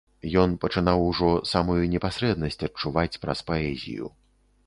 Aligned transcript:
Ён 0.43 0.53
пачынаў 0.61 1.01
ужо 1.09 1.27
самую 1.51 1.83
непасрэднасць 1.93 2.59
адчуваць 2.67 3.19
праз 3.27 3.39
паэзію. 3.51 4.05